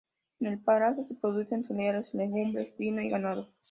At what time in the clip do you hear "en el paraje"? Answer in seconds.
0.39-1.03